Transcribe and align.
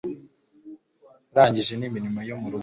Urangije 1.31 1.73
n 1.77 1.83
imirimo 1.87 2.19
yo 2.29 2.35
mu 2.41 2.47
rugo 2.51 2.59